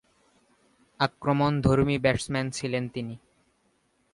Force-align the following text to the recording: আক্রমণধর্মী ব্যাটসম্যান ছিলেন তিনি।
আক্রমণধর্মী 0.99 1.95
ব্যাটসম্যান 1.97 2.47
ছিলেন 2.49 2.83
তিনি। 2.89 3.15